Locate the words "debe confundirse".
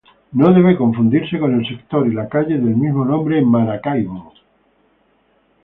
0.51-1.37